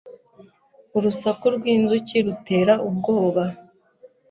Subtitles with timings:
[0.97, 3.43] Urusaku rwinzuki rutera ubwoba.